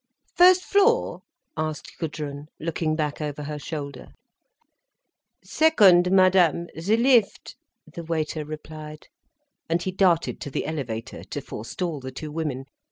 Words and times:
"First 0.35 0.63
floor?" 0.63 1.21
asked 1.55 1.99
Gudrun, 1.99 2.47
looking 2.59 2.95
back 2.95 3.21
over 3.21 3.43
her 3.43 3.59
shoulder. 3.59 4.07
"Second 5.43 6.11
Madam—the 6.11 6.97
lift!" 6.97 7.55
the 7.85 8.03
waiter 8.03 8.43
replied. 8.43 9.09
And 9.69 9.83
he 9.83 9.91
darted 9.91 10.41
to 10.41 10.49
the 10.49 10.65
elevator 10.65 11.23
to 11.25 11.39
forestall 11.39 11.99
the 11.99 12.09
two 12.09 12.31
women. 12.31 12.65